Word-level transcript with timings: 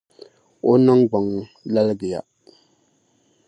O 0.69 0.71
ningbung 0.85 1.29
laligiya. 1.73 2.19